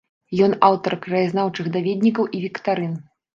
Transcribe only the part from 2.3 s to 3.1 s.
і віктарын.